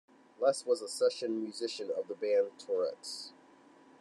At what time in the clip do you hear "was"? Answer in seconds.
0.65-0.81